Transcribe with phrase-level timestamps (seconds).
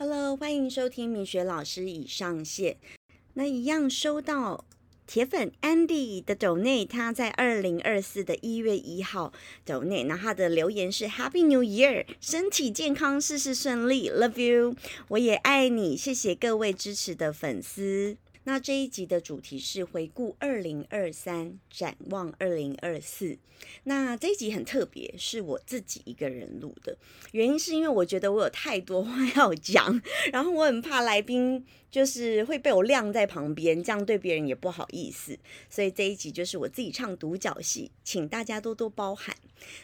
[0.00, 2.76] Hello，欢迎收听明雪老师已上线。
[3.34, 4.64] 那一样收到
[5.08, 9.32] 铁粉 Andy 的斗内他在二零二四的一月一号
[9.66, 14.76] donate，那他的留言是 Happy New Year，身体健康，事事顺利，Love you，
[15.08, 18.16] 我也爱你，谢谢各位支持的粉丝。
[18.48, 23.36] 那这一集的主题是回顾二零二三，展望二零二四。
[23.84, 26.96] 那这一集很特别，是我自己一个人录的，
[27.32, 30.00] 原因是因为我觉得我有太多话要讲，
[30.32, 35.38] 然后我很怕来宾就是会被我晾在旁边，这样对别人也不好意思，
[35.68, 39.34] 所以这一集就是我自己唱独角戏，请大家多多包涵。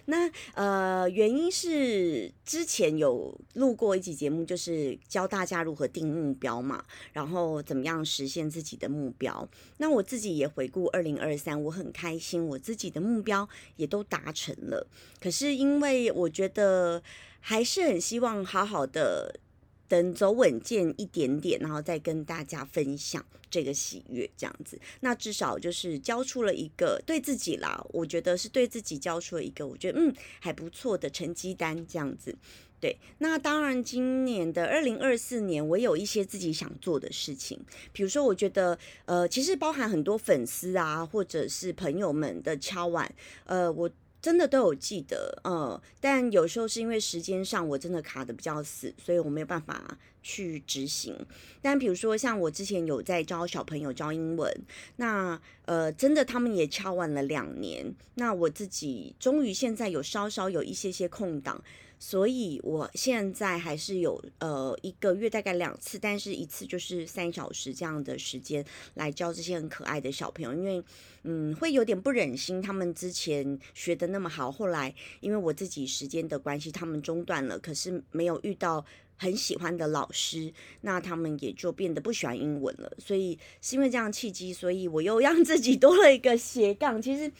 [0.04, 9.48] 那呃，原因是之前有录过一集节目，就是教大家如何定目标嘛，然后怎么样实现自己的目标。
[9.78, 13.48] 那我自己也回顾二零二三，我很开心，我自己的目标。
[13.76, 14.86] 也都达成了，
[15.20, 17.02] 可是因为我觉得
[17.40, 19.40] 还是很希望好好的
[19.88, 24.78] 等走稳健一点点，然后再跟大家分享这个喜悦这样子。
[25.00, 32.34] 那至少就是交出了一个对自己啦，我觉得是对自己交出了一个我觉得嗯还不错的成绩单这样子。
[32.80, 37.58] 对，那当然，今年的二零二四年，我有一些自己想做的事情，
[37.94, 43.10] 比如说，我觉得，呃，其实包含很多粉丝啊，或者是朋友们的敲碗，
[43.46, 43.88] 呃，我
[44.24, 51.14] 真的都有记得，呃，但有时候是因为时间上我真的卡的比较死，所以我没有办法去执行。
[51.60, 54.50] 但比如说，像我之前有在教小朋友教英文，
[54.96, 61.62] 那呃，真的他们也敲完了两年，那我自己终于现在有稍稍有一些些空档。
[62.06, 70.84] 所以，我现在还是有呃一个月大概两次，但是一次就是三小时这样的时间来教这些很可爱的小朋友，因为
[71.22, 78.84] 嗯会有点不忍心他们之前学的那么好，后来因为我自己时间的关系，他们中断了，可是没有遇到
[79.16, 80.52] 很喜欢的老师，
[80.82, 82.92] 那他们也就变得不喜欢英文了。
[82.98, 87.32] 所以是因为这样契机，所以我又 让自己多了一个斜杠，其实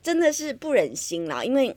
[0.00, 1.76] 真的是不忍心啦，因为。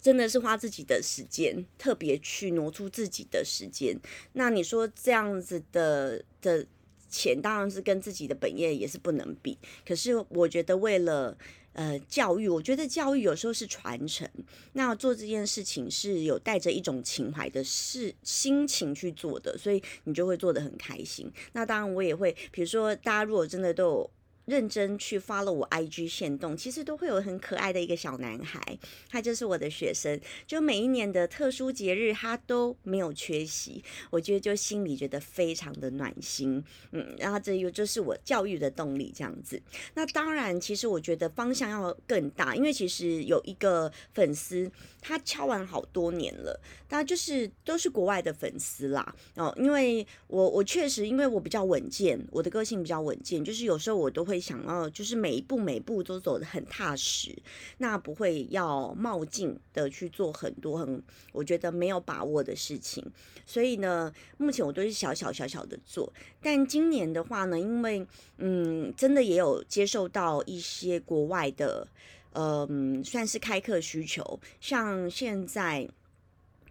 [0.00, 3.94] 真的是花自己的时间，特别去挪出自己的时间。
[4.32, 6.66] 那你说这样子的的
[7.08, 9.58] 钱，当然是跟自己的本业也是不能比。
[9.86, 11.36] 可是我觉得为了
[11.74, 14.28] 呃教育，我觉得教育有时候是传承。
[14.72, 21.30] 那做这件事情是有带着一种情怀的事心情去做的，所以你就会做得很开心。
[21.52, 24.10] 那当然我也会，比如说大家如果真的都有。
[24.46, 28.60] 认真去发了我 IG 线动，其实都会有很可爱的一个小男孩，
[29.08, 39.60] 他就是我的学生，就每一年的特殊节日他都没有缺席，我觉得就心里觉得非常的暖心，嗯，然后这又就是我教育的动力这样子。
[39.94, 44.68] 那当然，其实我觉得方向要更大，因为其实有一个粉丝
[45.00, 54.29] 他敲完好多年了，他就是都是国外的粉丝啦，哦，因为我我确实因为我比较稳健，我的个性比较稳健，就是有时候我都会。
[54.30, 57.36] 会想要就是每一步每步都走得很踏实，
[57.78, 61.02] 那不会要冒进的去做很多很
[61.32, 63.04] 我觉得没有把握的事情，
[63.44, 66.12] 所以呢，目前我都是小小小小的做。
[66.40, 68.06] 但今年的话呢，因为
[68.38, 71.86] 嗯，真的也有接受到一些国外的，
[72.34, 75.88] 嗯，算是开课需求，像现在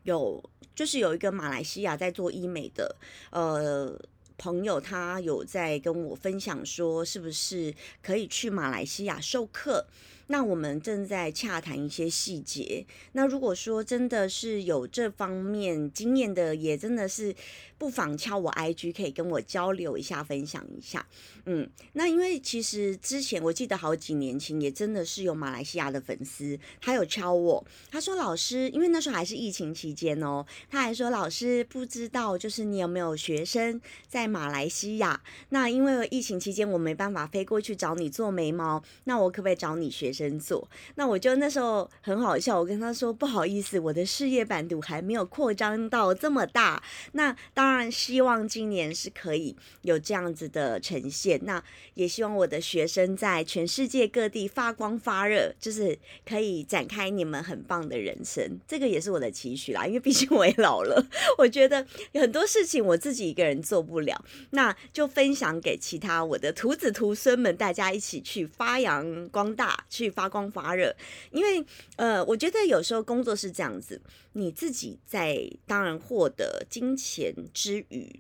[0.04, 0.42] 有
[0.74, 2.96] 就是有一个马来西亚在做医美的，
[3.32, 4.00] 呃。
[4.40, 9.86] 朋友他有在跟我分享说，是不是可以去马来西亚授课？
[10.32, 12.86] 那我们正在洽谈一些细节。
[13.14, 17.36] 那如果说真的是有这方面经验的，也真的是
[17.78, 21.06] 不妨敲我 IG，可以跟我交流一下，分享一下。
[21.46, 35.20] 嗯，那因为其实之前我记得好几年前，也真的是有马来西亚的粉丝，他有敲我，他说老师，因为那时候还是疫情期间哦，他还说老师不知道，就是你有没有学生在马来西亚？
[35.50, 40.68] 那因为疫情期间我没办法飞过去找你做眉毛，那我可不可以找你学真做？
[40.96, 46.84] 那我就那时候很好笑，我跟他说不好意思，我的事业版图还没有扩张到这么大。
[47.14, 51.40] 那当然希望今年是可以有这样子的呈现。
[51.44, 51.64] 那
[51.94, 58.60] 也希望我的学生在全世界各地发光发热，就是可以展开你们很棒的人生。
[58.68, 61.06] 这个也是我的期许啦，因为毕竟我也老了，
[61.40, 70.96] 我觉得很多事情我自己一个人做不了，那就分享给其他我的徒子徒孙们，大家一起去发扬光大，去发光发热。
[71.32, 71.66] 因为
[71.96, 74.02] 呃，我觉得有时候工作是这样子，
[74.34, 78.20] 你自己在当然获得金钱之余。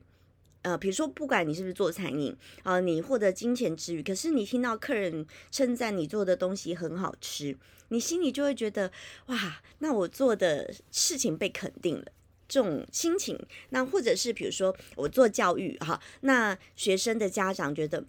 [0.61, 7.57] 呃，比如说，不管你是不是做餐饮啊，你获得金钱之余，可是你听到客人称赞你做的东西很好吃，
[7.87, 8.91] 你心里就会觉得
[9.27, 12.05] 哇，那我做的事情被肯定了。
[12.49, 13.39] 这种心情，
[13.69, 18.03] 那或者是比如说我做教育哈，那学生的家长觉得。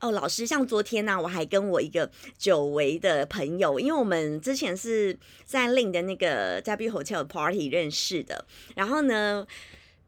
[0.00, 8.44] 哦，老师，像昨天呢，我还跟我一个久违的朋友，因为我们之前是在 Lin 的那个 W Hotel Party 认识的，
[8.74, 9.46] 然后呢。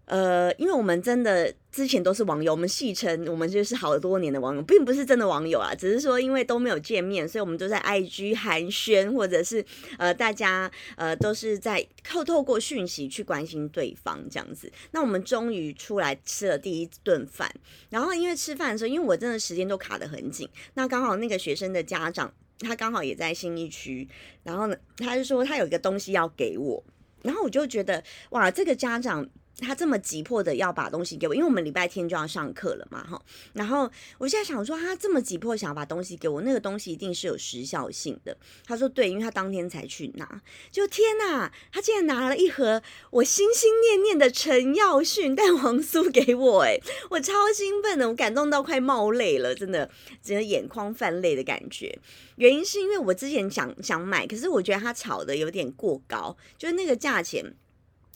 [0.05, 9.65] 呃，因为我们真的之前都是网友，我们戏称我们就是好多年的网友，并不是真的网友啊，只是说因为都没有见面，所以我们都在 IG 寒暄，或者是
[9.99, 14.71] 呃大家呃都是在透透过讯息去关心对方这样子。
[14.91, 17.51] 那我们终于出来吃了第一顿饭，
[17.89, 24.07] 然后因为吃饭的时候，因为我真的时间都卡得很紧，那刚好那个学生的家长他刚好也在新一区，
[24.43, 26.85] 然后呢他就说他有一个东西要给我，
[27.23, 29.27] 然后我就觉得哇，这个家长。
[29.59, 33.21] 他这么急迫的要把东西给我，因为我们礼拜天就要上课了嘛，哈。
[33.53, 33.89] 然后
[34.19, 38.37] 我现在想说，他这么急迫想要把东西给我，那个东西一定是有时效性的。
[38.67, 40.43] 他说对，因为他当天才去拿。
[40.71, 46.79] 就天哪，他竟然拿了一盒我心心念念的陈耀迅蛋黄酥给我，哎，
[47.11, 49.89] 我超兴奋的，我感动到快冒泪了，真的，
[50.23, 51.97] 整个眼眶泛泪的感觉。
[52.37, 57.55] 原因是因为我之前想想买，可是我觉得他炒的有点过高，就是那个价钱，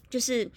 [0.09, 0.49] 就是。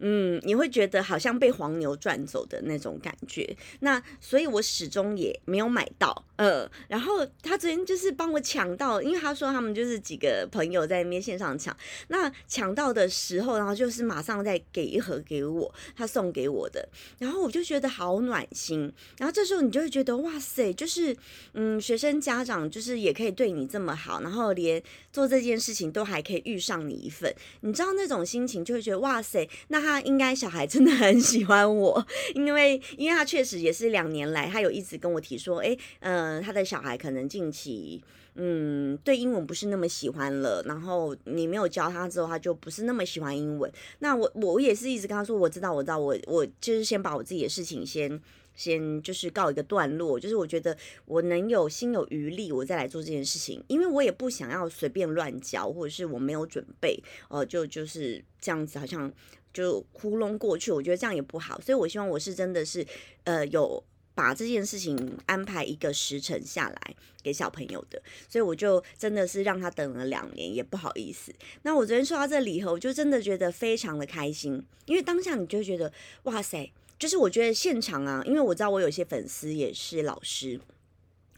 [0.00, 6.24] 嗯，你会觉得好像被黄牛赚走的那种感觉，那所以我始终也没有买到。
[6.36, 11.76] 呃，然后他昨天就是帮我抢到，因为他说他们就是几个朋友在那边线上抢，
[12.08, 18.92] 那抢到的时候，然后就是马上再给一盒给我，他送给我的，然后我就觉得好暖心。
[19.16, 21.16] 然后这时候你就会觉得哇塞，就是
[21.54, 24.80] 嗯，学生家长就是也可以对你这么好，然后连
[25.12, 36.18] 做这件事情都还可以遇上你一份，你知道那种心情就会觉得哇塞，那他应该小孩真的很喜欢我，因 为因为他确实也是两年来，他有一直跟我提说，哎，嗯。
[36.18, 38.02] 嗯，他的小孩可能近期，
[38.34, 40.62] 嗯，对英文不是那么喜欢了。
[40.66, 43.72] 然后你没有教他之后，他就不是那么喜欢英文。
[44.00, 48.20] 那我我也是一直跟他说，我知道，我知道，我我就是先把我自己的事情先
[48.58, 50.20] 先就是告一个段落。
[50.20, 50.76] 就是我觉得
[51.06, 59.10] 我能有心有余力，我再来做这件事情，因为我也不想要随便乱教，或者是我没有准备，呃，就就是这样子，好像
[59.54, 60.70] 就糊弄过去。
[60.70, 62.84] 我觉得这样也不好，所以我希望我是真的是，
[63.24, 63.82] 呃，有。
[64.18, 71.32] 把这件事情安排一个时辰下来给小朋友的，所以我就真的是让他等了两年，也不好意思。
[71.62, 75.92] 那我昨天收到这礼盒，我就真的觉得非常的开心，因为当下你就觉得
[76.24, 76.68] 哇塞，
[76.98, 80.60] 就是我觉得现场啊，因为我知道我有些粉丝也是老师。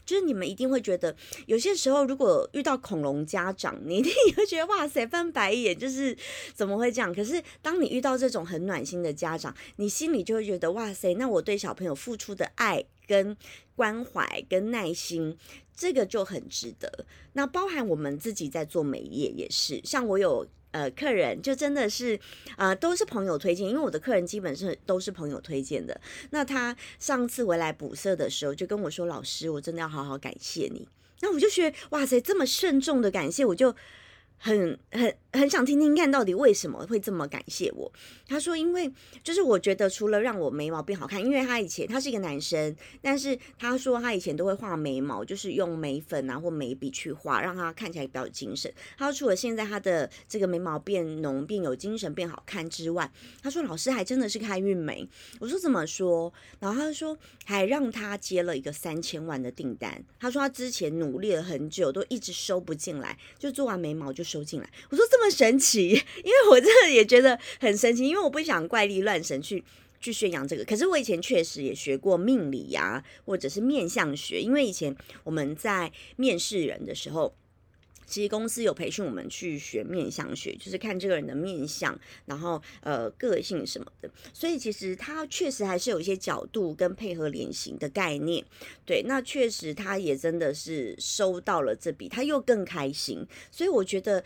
[0.03, 1.15] 就是你们一定会觉得，
[1.45, 6.17] 有些时候如果遇到恐龙家长，你一定会觉得哇塞翻白眼，就是
[6.53, 7.13] 怎么会这样？
[7.13, 13.37] 可是当你遇到这种很暖心的家长，你心里就会觉得哇塞，那我对小朋友付出的爱、跟
[13.75, 15.37] 关怀、跟耐心，
[15.73, 17.05] 这个就很值得。
[17.33, 20.45] 那包含我们自己在做美业也是，像我有。
[20.71, 22.19] 呃，客人就真的是，
[22.55, 25.99] 啊，都是朋友推荐，因为我的客人基本是都是朋友推荐的。
[26.31, 30.87] 那他上次回来补色的时候，就跟我说：“老师，我真的要好好感谢你。”
[31.21, 33.75] 那我就觉得，哇塞，这么慎重的感谢，我就。
[34.43, 37.91] 很很很想听听看到底为什么会这么感谢我。
[38.27, 38.91] 他说，因为
[39.23, 48.73] 就是我觉得除了让我眉毛变好看，因为他以前他是一个男生，但是他说他以前都会画眉毛，就是用眉粉啊或眉笔去画，让他看起来比较有精神。
[48.97, 53.11] 他说除了现在他的这个眉毛变浓、变有精神、变好看之外，
[53.43, 55.07] 他说老师还真的是开运眉。
[55.39, 56.33] 我说怎么说？
[56.59, 60.03] 然后他说还让他接了一个三千万的订单。
[60.19, 64.23] 他说他之前努力了很久，都一直收不进来，就做完眉毛就。
[64.31, 69.63] 收进来，我说这么神奇，因为我真的也觉得很神奇，因为我不想怪力乱神去
[69.99, 70.65] 去宣扬这个。
[70.65, 77.33] 可是我以前确实也学过命理呀，或者是面相学，因为以前我们在面试人的时候。
[78.03, 84.11] 其实公司有培训我们去学面相学，就是看这个人的面相，然后呃个性什么的。
[84.33, 88.43] 所以其实他确实还是有一些角度跟配合脸型的概念。
[88.85, 93.25] 对，那确实他也真的是收到了这笔，他又更开心。
[93.49, 94.21] 所以我觉得。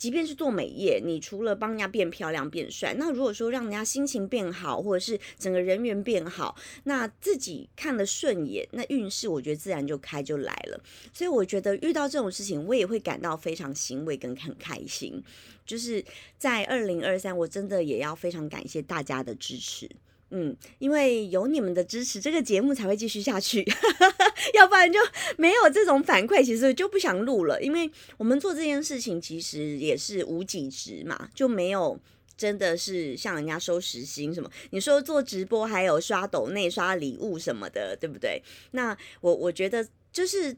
[0.00, 10.82] 即便是做美业，你除了帮人家变漂亮、变帅，那如果说让人家心情变好，或者是整个人缘变好，那自己看了顺眼，那运势我觉得自然就开就来了。
[11.12, 15.22] 所以我觉得遇到这种事情，我也会感到非常欣慰跟很开心。
[15.66, 16.02] 就是
[16.38, 19.86] 在二零二三，我真的也要非常感谢大家的支持。
[20.30, 23.64] 嗯，因为有你们的支持，这个节目才会继续下去，
[24.54, 24.98] 要不然就
[25.36, 27.60] 没有这种反馈，其实就不想录了。
[27.60, 31.98] 因为我们做这件事情其实也是无几值嘛，就没有
[32.36, 34.50] 真的是像人家收时薪什么。
[34.70, 38.42] 你说做直播还有刷抖内刷礼物什么的，对不对？
[38.70, 40.56] 那我我觉得就是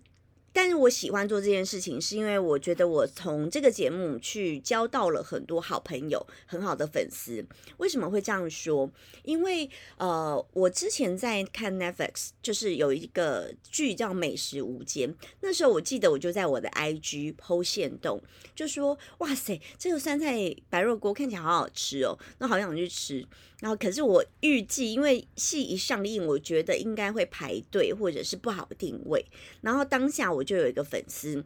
[0.52, 7.44] 但是我喜欢做这件事情，是因为我觉得我从这个节目去交到了很多好朋友、很好的粉丝。
[7.78, 8.90] 为什么会这样说？
[9.24, 15.08] 因为呃，我之前在看 Netflix，就是有一个剧叫《美食无间》，
[15.40, 18.20] 那时候我记得我就在我的 IG 剖线动，
[18.54, 23.26] 就说：“哇塞，这个酸菜白肉锅看起来好好吃哦，那好想去吃。”
[23.60, 29.24] 然后可是我预计，因为戏一上映，我觉得应该会排队或者是不好定位。
[29.60, 31.44] 然后当下我就有一个粉丝。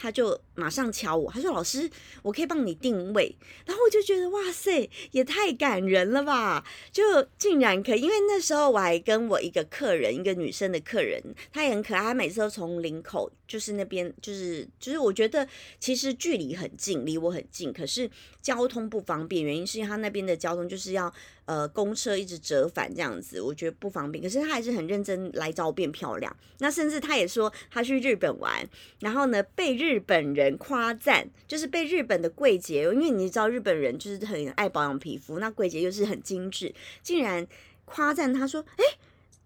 [0.00, 1.90] 他就马上敲我，他说：“老师，
[2.22, 3.34] 我可以帮你定位。”
[3.66, 6.64] 然后我就觉得哇塞，也太感人了吧！
[6.92, 7.02] 就
[7.36, 11.20] 竟然可以，因为那时候我还跟我一个客人，一个女生的客人，
[11.52, 15.44] 她也很可爱，她每次都从领口，就是那边，就是就是我觉得
[15.80, 18.08] 其实距离很近，离我很近，可是
[18.40, 21.12] 交通不方便，原因是因为他那边的交通就是要。
[21.48, 24.22] 呃，公车一直折返这样子，我觉得不方便。
[24.22, 26.36] 可是他还是很认真来找我变漂亮。
[26.58, 28.68] 那甚至他也说他去日本玩，
[29.00, 37.46] 然后呢被日本人夸赞，就是被日本的柜姐，因为你知道日本人就是很爱保养皮肤，那柜姐又是很精致，竟然
[37.86, 38.84] 夸赞他说：“哎，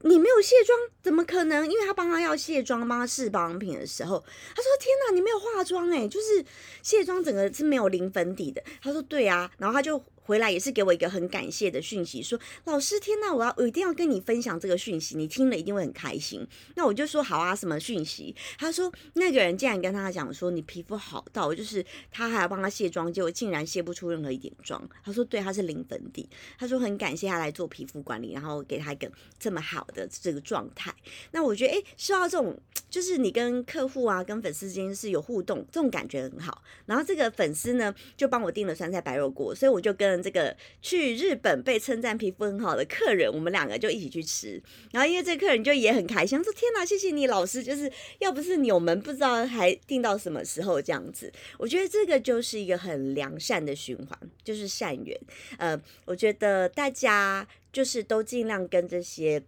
[0.01, 4.19] 你没有卸妆，怎么可能？”因为他帮他要卸妆，帮他试保养品的时候，
[4.57, 6.45] 他说：“天哪，你没有化妆哎，就是
[6.83, 10.03] 卸妆整个是没有零粉底的。”他说：“对啊。”然后他就。
[10.23, 16.47] 回来也是给我一个很感谢的讯息，说老师天呐，我要我一定要跟你分享这个讯息，你听了一定会很开心。
[16.75, 18.35] 那我就说好啊，什么讯息？
[18.59, 24.89] 他说那个人竟然跟他讲说你皮肤好到，就是他还要帮他卸妆，结果竟然卸不出任何一点妆。
[25.05, 26.29] 他说对，他是零粉底。
[26.59, 30.95] 他说很感谢他来做皮肤管理，然后给他一个这么好的这个状态。
[31.33, 32.57] 那我觉得哎，说到这种，
[32.93, 36.63] 就是你跟客户啊，跟粉丝之间是有互动，这种感觉很好。
[36.87, 40.13] 然后这个粉丝呢，就帮我订了酸菜白肉锅，所以我就跟。
[40.23, 44.63] 这个去日本被称赞皮肤很好的客人，我们两个就一起去吃。
[44.93, 47.63] 然后因为这客人就也很开心，说：“天哪，谢谢你老师！
[47.63, 55.19] 就是要不是你，我们不知道还订到什么时候这样子。”我觉得这个就是一个很良善的循环，就是善缘。
[55.57, 59.43] 呃，我觉得大家就是都尽量跟这些。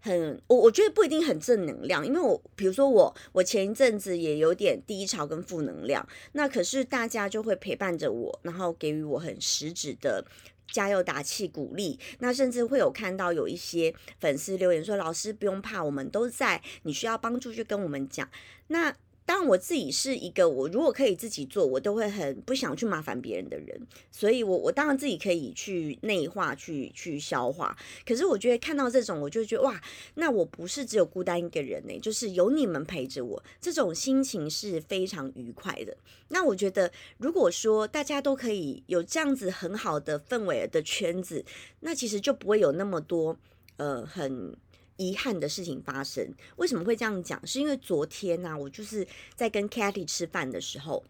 [0.00, 10.24] 很，我我觉得不一定很正能量，因为我比如说我，我前一阵子也有点低潮跟负能量，那可是大家就会陪伴着我，然后给予我很实质的
[10.70, 18.28] 加油打气鼓励，那甚至会有看到有一些粉丝留言说，老师不用怕，我们都在，你需要帮助就跟我们讲，
[18.68, 18.94] 那。
[19.30, 27.78] 当然，我自己是一个，我如果可以自己做，我都会很不想去麻烦别人的人，所以，我我当然自己可以去内化、去去消化。
[28.04, 29.80] 可是，我觉得看到这种，我就觉得哇，
[30.14, 35.96] 那我不是只有孤单一个人呢，就是有你们陪着我，这种心情是非常愉快的。
[36.30, 41.44] 那我觉得，如果说大家都可以有这样子很好的氛围的圈子，
[41.78, 43.38] 那其实就不会有那么多
[43.76, 44.56] 呃很。
[45.00, 47.44] 遗憾的事情发生，为什么会这样讲？
[47.46, 51.02] 是因为昨天呢，我就是在跟 Katy 吃饭的时候，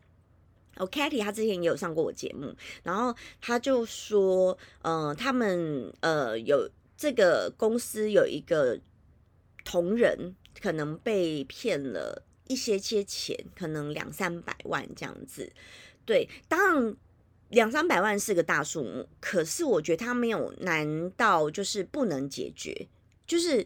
[0.77, 2.55] 哦，Katy 他之前也有上过我节目，
[2.85, 8.79] 然后他就说，呃，他们呃有这个公司有一个
[9.65, 15.53] 同仁可能被骗了一些些钱，可能两三百万这样子。
[16.07, 16.97] 对，当然
[17.49, 22.87] 两三百万是个大数目，可是我觉得他没有难到就是不能解决。
[23.31, 23.65] 就是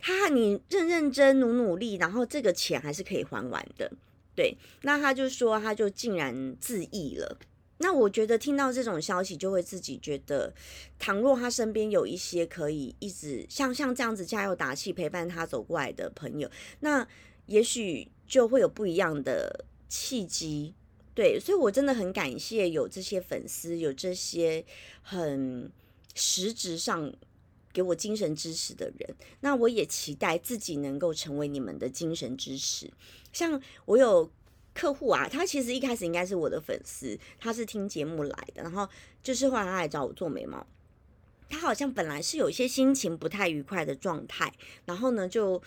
[0.00, 3.88] 他，你认认真努努力，然后这个钱还是可以还完的。
[4.34, 7.38] 对，那他就说，他就竟然自缢了。
[7.78, 10.52] 那我觉得听到这种消息，就会自己觉得，
[10.98, 16.50] 倘若他身边有一些可以一直像像这样子加油打气、陪伴他走过来的朋友，
[16.80, 17.06] 那
[17.46, 20.74] 也许就会有不一样的契机。
[21.14, 24.64] 对，所以我真的很感谢有这些粉丝，有这些
[25.00, 25.70] 很
[26.16, 27.12] 实质上。
[27.74, 32.90] 给我精神支持的人，那我也期待自己能够成为你们的精神支持。
[33.32, 34.30] 像我有
[34.72, 38.88] 客户啊，他其实一开始应该是我的粉丝，他是听节目来的，然后
[39.22, 40.66] 就是后来他来找我做眉毛，
[41.50, 44.50] 他好像本来是有一些心情不太愉快的状态，
[44.86, 45.60] 然后呢就。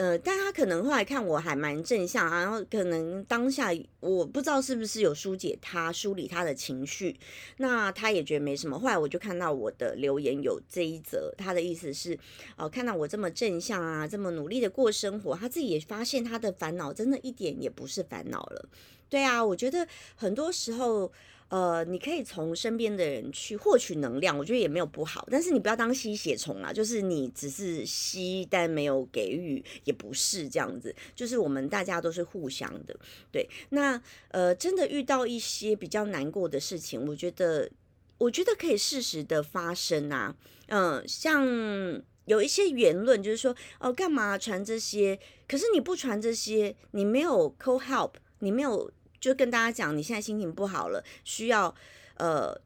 [0.00, 3.68] 呃，但他可能后来看我还蛮正向，然后可能当下
[4.00, 7.14] 我不知道是不是有疏解他、梳理他的情绪，
[7.58, 8.78] 那他也觉得没什么。
[8.78, 12.18] 后来我就看到我的留言有这一则，他的意思是，
[12.56, 18.70] 哦，看到我这么正向啊，这么努力的过生活，他自己也发现他的烦恼真的一点也不是烦恼了。
[19.10, 21.12] 对啊，我觉得很多时候。
[21.50, 25.28] 呃，你可以从身边的人去获取能量，我觉得也没有不好。
[25.30, 30.94] 但是你不要当吸血虫啊，就是你只是吸，但没有给予，也不是这样子。
[31.14, 32.96] 就是我们大家都是互相的，
[33.30, 33.46] 对。
[33.68, 37.70] 那呃，真的遇到一些比较难过的事情，我觉得，
[38.16, 40.34] 我觉得可以适时的发生啊。
[40.68, 42.02] 嗯，像。
[42.26, 45.18] 有一些言论就是说，哦，干嘛传这些？
[45.48, 48.88] 可是你不传这些，你没有 call help，你没有
[49.20, 51.74] 就跟大家讲，你现在心情不好了，需要
[52.16, 52.58] 呃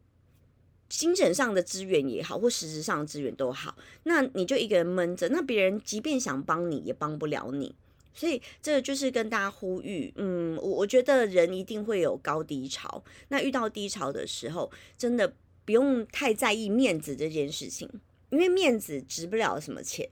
[0.89, 7.75] 精神上的资源也好，或实质上的资源都好，那你就一个人闷着，那别人即便想帮你，也帮不了你。
[8.15, 15.35] 所以这就是跟大家呼吁，嗯，我我觉得人一定会有高低潮，那遇到低潮的时候，真的
[15.65, 17.91] 不用太在意面子这件事情。
[18.31, 20.09] 因为面子值不了什么钱，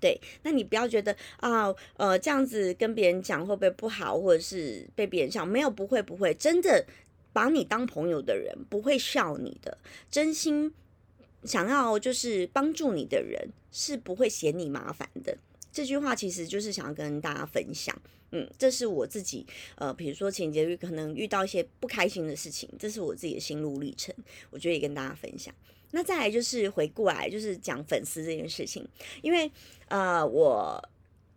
[0.00, 5.44] 对，那你不要觉得啊，呃，这样子跟别人讲会不会不好，或者是被别人笑？
[5.44, 6.86] 没有，不会，不会，真的
[7.32, 9.78] 把你当朋友的人不会笑你的，
[10.10, 10.72] 真心
[11.44, 15.36] 想要就是帮助你的人是不会嫌你麻烦的。
[15.70, 17.94] 这句话其实就是想要跟大家分享，
[18.32, 24.12] 嗯，这是我自己，呃，比如说情节可能遇到一些不开心的事情，这是我自己的心路历程，
[24.50, 25.54] 我觉得也跟大家分享。
[25.90, 28.86] 那再来就是回过来，就是讲粉丝这件事情，
[29.22, 29.50] 因为
[29.88, 30.82] 呃，我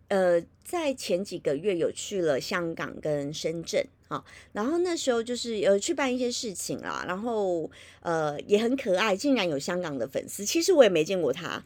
[0.09, 7.69] 呃在前几个月有去了香港跟深圳啊，然后那时候就是有去办一些事情啦，然后
[8.01, 11.63] 呃也很可爱，竟然有香港的粉丝，其实我也没见过他。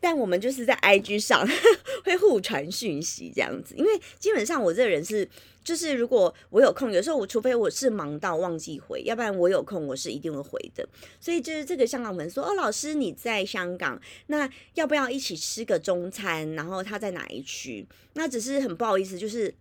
[0.00, 1.46] 但我们就是在 IG 上
[2.04, 5.28] 会互传讯息这样子，因为基本上我这个人是，
[5.64, 10.86] 就是如果我有空，有时候我除非我是忙到忘记回，要不然我有空我是一定会回的。
[11.20, 16.52] 所以就是这个香港粉说，哦，老师你在香港，那要不要一起吃个中餐？
[16.54, 17.86] 然后他在哪一区？
[18.14, 19.54] 那只是很不好意思，就是。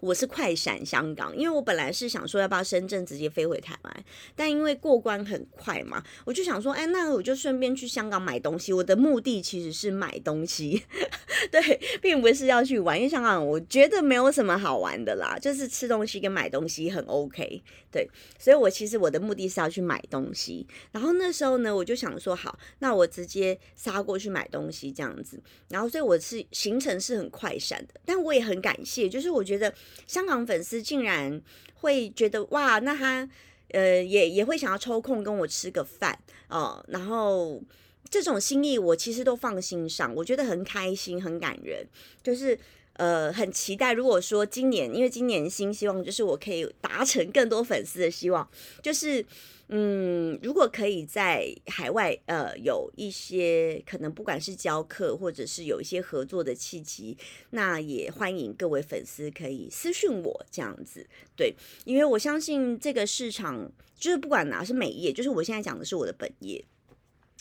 [0.00, 4.04] 我是快闪香港，因为我本来是想说要不要深圳直接飞回台湾，
[4.34, 8.72] 但因为过关很快嘛，我就想说，哎，那我就顺便去香港买东西。
[8.72, 10.82] 我的目的其实是买东西，
[11.52, 11.60] 对，
[12.00, 12.96] 并不是要去玩。
[12.96, 18.08] 因为香港我觉得没有什么好玩的啦，就是吃东西跟买东西很 OK，对。
[18.38, 20.66] 所以我其实我的目的是要去买东西。
[20.92, 25.38] 然后那时候呢，我就想说，好，那我直接杀过去买东西这样子。
[25.68, 29.72] 然后所以我是行程是很快闪的，但我也很感谢，就是我觉得。
[30.06, 31.40] 香港粉丝竟然
[31.74, 33.28] 会觉得哇，那他
[33.68, 36.18] 呃也也会想要抽空跟我吃个饭
[36.48, 37.62] 哦，然后
[38.08, 41.86] 这种心意我其实都放心上，我觉得很开心，很感人，
[42.22, 42.58] 就是
[42.94, 43.92] 呃很期待。
[43.92, 48.48] 如果说今年，因为今年新希望就是我可以达成更多粉丝的希望，
[48.82, 49.24] 就是。
[49.72, 57.16] 嗯，如果可以在海外，呃，有一些可能不管是教课或者是有一些合作的契机，
[57.50, 61.06] 那也欢迎各位粉丝可以私讯我这样子，
[61.36, 61.54] 对，
[61.84, 66.64] 因为我相信这个市场就是不管哪是美业，就是我现在讲的是我的本业。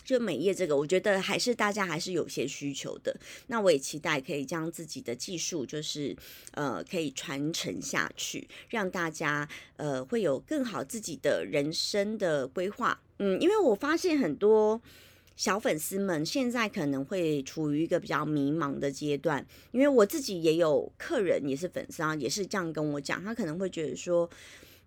[0.09, 3.15] 就美业这个，我觉得还是大家还是有些需求的。
[3.45, 6.17] 那我也期待可以将自己的技术，就是
[6.53, 12.99] 呃，可以传承下去，让大家呃会有更好自己的人生的规划。
[13.19, 14.81] 嗯，因为我发现很多
[15.35, 24.27] 小粉丝们现在可能会处于一个比较迷茫的阶段，因为我自己也有客人也是粉丝啊，也是这样跟我讲，他可能会觉得说，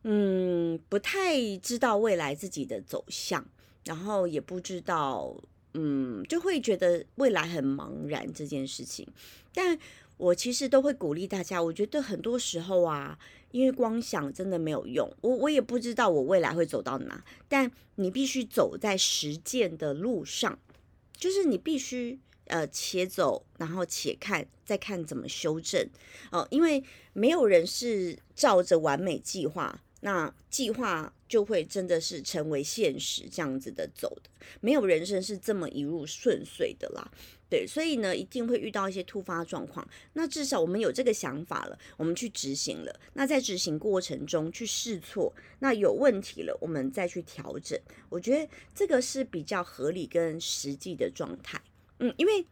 [0.02, 3.46] 嗯，不太知道未来自己的走向。
[3.85, 5.35] 然后也不知道，
[5.75, 9.07] 嗯，就会觉得未来很茫然这件事情。
[9.55, 9.79] 但
[10.16, 13.18] 我其实都会鼓励大家，我觉得很多时候啊，
[13.51, 15.11] 因为光想真的没有用。
[15.21, 20.59] 我我也不知道我未来会走到哪，但你必须走在实践的路上，
[21.16, 25.88] 就是你必须呃且走，然后且看，再看怎么修正
[26.31, 26.47] 哦。
[26.51, 29.83] 因为没有人是照着完美计划。
[30.05, 34.29] 那计划就会真的是成为现实，这样子的走的，
[34.61, 37.11] 没有人生是这么一路顺遂的啦。
[37.49, 39.88] 对，所以呢，一定会遇到一些突发状况。
[40.12, 43.01] 那至少我们有这个想法了，我们去执行了。
[43.14, 47.81] 那在执行过程中去试错，那有问题了，我们再去调整。
[48.11, 51.59] 我觉得这个是比较合理跟实际的状态。
[52.01, 52.45] 嗯，因为。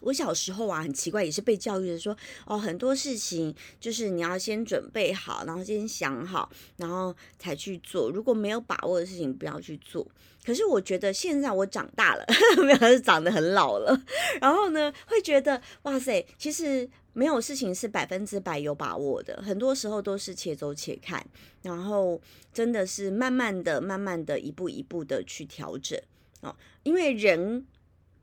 [0.00, 8.10] 我小时候啊，很奇怪，也是被教育的说，哦，很多事情就是你要先准备好，然后先想好，然后才去做。
[8.10, 10.06] 如果没有把握的事情，不要去做。
[10.44, 12.24] 可是我觉得现在我长大了，
[12.64, 14.00] 没有是长得很老了，
[14.40, 21.26] 然后呢，会觉得哇塞，其实没有事情是百分之百有把握的，很多时候都是且走且看，
[21.62, 22.18] 然后
[22.54, 26.00] 真的是慢慢的、慢慢的一步一步的去调整
[26.40, 27.66] 哦，因为人。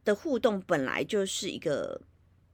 [0.06, 2.00] 的互动本来就是一个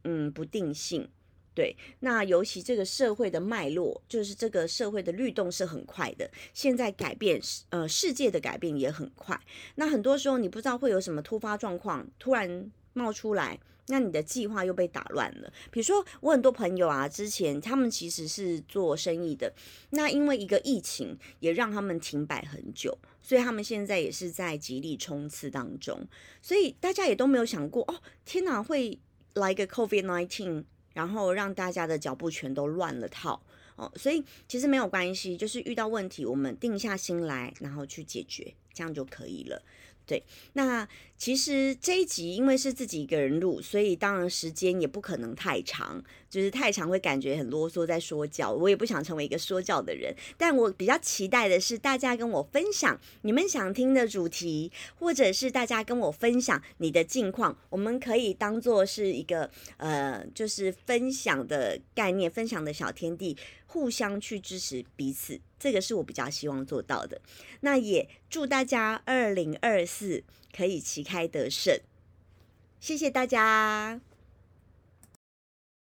[0.04, 1.08] 嗯不定性，
[1.54, 1.78] 对。
[2.00, 6.32] 那尤其这个社会的脉络，就是这个社会的律动是很快的。
[6.54, 9.40] 现在改变，呃，世界的改变也很快。
[9.76, 13.60] 那很多时候你不知道会有什么突发状况，突然冒出来。
[13.88, 15.52] 那你的计划又被打乱了。
[15.70, 19.54] 比如说，我很多朋友啊，之前他们其实是做生意的，
[19.92, 26.08] 那因为一个疫情也让他们停摆很久，所以他们现在也是在极力冲刺当中。
[26.42, 28.98] 所以大家也都没有想过，哦，天哪，会
[29.34, 30.64] 来个 COVID nineteen，
[30.94, 33.42] 然后让大家的脚步全都乱了套
[33.76, 33.92] 哦。
[33.96, 39.62] 所以其实没有关系，就是遇到问题，我们定下心来，然后去解决，这样就可以了。
[40.04, 40.22] 对，
[40.54, 48.52] 那其实这一集因为是自己一个人录，所以当然时间也不可能太长，就是太长会感觉很啰嗦，在说教。
[48.52, 63.38] 我也不想成为一个说教的人，但我比较期待的是大家跟我分享你们想听的主题，或者是大家跟我分享你的近况，我们可以当做是一个呃，就是分享的概念，分享的小天地。
[63.68, 67.22] 互相去支持彼此，这个是我比较希望做到的。
[67.60, 71.80] 那也祝大家二零二四可以旗开得胜，
[72.80, 74.02] 谢谢大家。